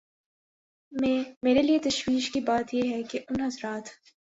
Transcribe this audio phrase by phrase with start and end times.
[0.91, 3.89] میں میرے لیے تشویش کی بات یہ ہے کہ ان حضرات